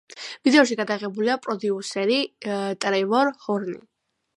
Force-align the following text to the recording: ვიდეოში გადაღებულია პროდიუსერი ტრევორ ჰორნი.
ვიდეოში 0.47 0.77
გადაღებულია 0.79 1.37
პროდიუსერი 1.45 2.19
ტრევორ 2.87 3.35
ჰორნი. 3.47 3.81